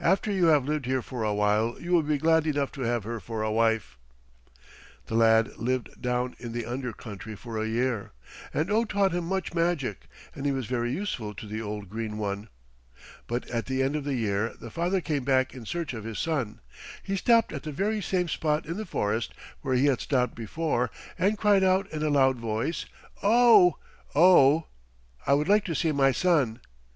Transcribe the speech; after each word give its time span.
"After 0.00 0.32
you 0.32 0.46
have 0.46 0.64
lived 0.64 0.86
here 0.86 1.02
for 1.02 1.22
a 1.22 1.32
while 1.32 1.76
you 1.80 1.92
will 1.92 2.02
be 2.02 2.18
glad 2.18 2.48
enough 2.48 2.72
to 2.72 2.80
have 2.80 3.04
her 3.04 3.20
for 3.20 3.44
a 3.44 3.52
wife." 3.52 3.96
The 5.06 5.14
lad 5.14 5.56
lived 5.56 6.02
down 6.02 6.34
in 6.40 6.50
the 6.50 6.66
under 6.66 6.92
country 6.92 7.36
for 7.36 7.56
a 7.56 7.68
year, 7.68 8.10
and 8.52 8.72
Oh 8.72 8.84
taught 8.84 9.12
him 9.12 9.26
much 9.28 9.54
magic, 9.54 10.08
and 10.34 10.46
he 10.46 10.50
was 10.50 10.66
very 10.66 10.90
useful 10.90 11.32
to 11.34 11.46
the 11.46 11.62
old 11.62 11.88
Green 11.88 12.18
One. 12.18 12.48
But 13.28 13.48
at 13.52 13.66
the 13.66 13.80
end 13.84 13.94
of 13.94 14.02
the 14.02 14.16
year 14.16 14.52
the 14.60 14.72
father 14.72 15.00
came 15.00 15.22
back 15.22 15.54
in 15.54 15.64
search 15.64 15.94
of 15.94 16.02
his 16.02 16.18
son. 16.18 16.58
He 17.04 17.14
stopped 17.14 17.52
at 17.52 17.62
the 17.62 17.70
very 17.70 18.02
same 18.02 18.26
spot 18.26 18.66
in 18.66 18.78
the 18.78 18.84
forest 18.84 19.32
where 19.60 19.76
he 19.76 19.86
had 19.86 20.00
stopped 20.00 20.34
before 20.34 20.90
and 21.16 21.38
cried 21.38 21.62
out 21.62 21.88
in 21.92 22.02
a 22.02 22.10
loud 22.10 22.36
voice, 22.40 22.84
"Oh! 23.22 23.76
Oh! 24.12 24.66
I 25.24 25.34
would 25.34 25.46
like 25.48 25.64
to 25.66 25.74
see 25.76 25.92
my 25.92 26.10
son." 26.10 26.58